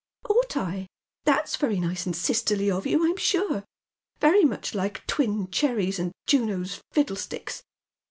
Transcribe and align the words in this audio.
"Ought 0.31 0.57
I? 0.57 0.87
That's 1.25 1.55
very 1.57 1.79
nice 1.79 2.07
and 2.07 2.15
sisterly 2.15 2.71
of 2.71 2.87
you, 2.87 2.97
Pm 3.05 3.17
sure. 3.17 3.63
Veiy 4.19 4.45
much 4.49 4.73
like 4.73 5.05
twin 5.05 5.47
cherries 5.51 5.99
and 5.99 6.11
Juno's 6.25 6.81
fiddlesticks. 6.91 7.61